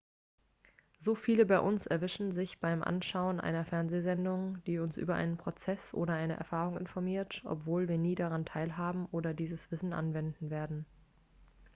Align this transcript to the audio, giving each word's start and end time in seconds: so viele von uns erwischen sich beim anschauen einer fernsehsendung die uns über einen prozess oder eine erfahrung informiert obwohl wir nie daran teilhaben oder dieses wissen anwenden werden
so 0.99 1.13
viele 1.13 1.45
von 1.45 1.59
uns 1.59 1.85
erwischen 1.85 2.31
sich 2.31 2.59
beim 2.59 2.81
anschauen 2.81 3.39
einer 3.39 3.63
fernsehsendung 3.65 4.57
die 4.63 4.79
uns 4.79 4.97
über 4.97 5.13
einen 5.13 5.37
prozess 5.37 5.93
oder 5.93 6.15
eine 6.15 6.37
erfahrung 6.37 6.75
informiert 6.75 7.43
obwohl 7.45 7.87
wir 7.87 7.99
nie 7.99 8.15
daran 8.15 8.43
teilhaben 8.43 9.05
oder 9.11 9.35
dieses 9.35 9.69
wissen 9.69 9.93
anwenden 9.93 10.49
werden 10.49 10.87